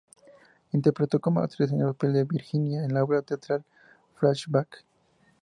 Interpretó 0.73 1.19
como 1.19 1.41
actriz 1.41 1.71
en 1.73 1.81
el 1.81 1.87
papel 1.89 2.13
de 2.13 2.23
Virginia 2.23 2.83
en 2.83 2.91
la 2.91 3.03
obra 3.03 3.21
teatral 3.21 3.63
"Flashback". 4.15 4.83